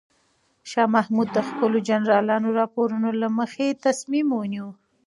[0.69, 4.67] شاه محمود د خپلو جنرالانو د راپورونو له مخې تصمیم ونیو.